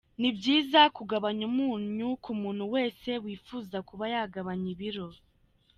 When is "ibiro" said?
4.75-5.07